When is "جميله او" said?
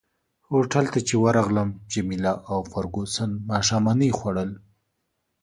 1.93-2.59